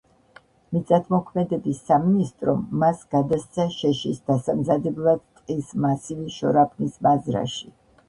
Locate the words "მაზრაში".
7.09-7.77